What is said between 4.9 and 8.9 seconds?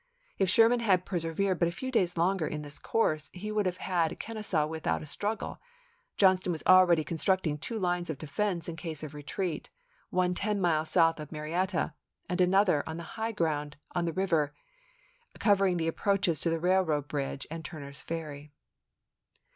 a struggle. Johnston was already constructing two lines of defense in